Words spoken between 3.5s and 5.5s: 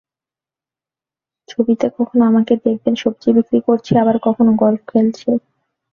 করছি, আবার কখনো গলফ খেলছি।